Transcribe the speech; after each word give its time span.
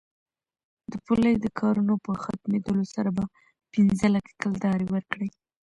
د 0.91 0.93
پولې 1.05 1.31
د 1.37 1.45
کارونو 1.59 1.93
په 2.05 2.11
ختمېدلو 2.23 2.83
سره 2.93 3.09
به 3.17 3.23
پنځه 3.73 4.07
لکه 4.15 4.31
کلدارې 4.41 4.85
ورکړي. 4.93 5.29